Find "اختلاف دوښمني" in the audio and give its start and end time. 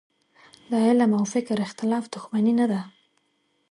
1.67-2.53